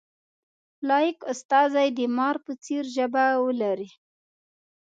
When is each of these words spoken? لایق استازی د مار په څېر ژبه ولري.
لایق 0.89 1.17
استازی 1.31 1.87
د 1.97 1.99
مار 2.17 2.35
په 2.45 2.51
څېر 2.63 2.83
ژبه 2.95 3.25
ولري. 3.45 3.89